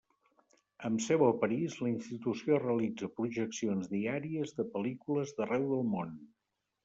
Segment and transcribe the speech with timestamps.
[0.87, 6.17] Amb seu a París, la institució realitza projeccions diàries de pel·lícules d'arreu del món.